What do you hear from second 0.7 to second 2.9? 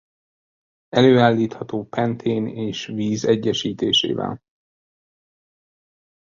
Előállítható pentén és